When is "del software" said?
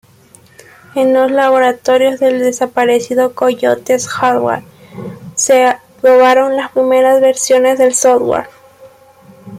7.77-8.47